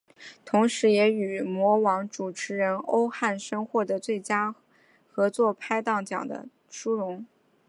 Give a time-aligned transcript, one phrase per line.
[0.43, 4.55] 同时也与模王主持人欧汉声获得最佳
[5.07, 7.23] 合作拍档奖的殊荣。